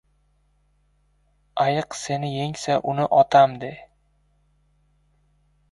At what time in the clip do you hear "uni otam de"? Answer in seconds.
2.91-3.71